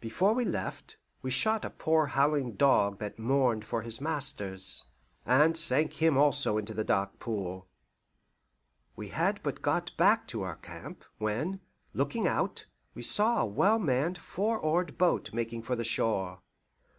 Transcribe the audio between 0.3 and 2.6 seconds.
we left, we shot a poor howling